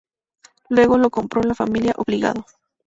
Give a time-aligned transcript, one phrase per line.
[0.69, 2.43] Luego lo compró la familia Obligado.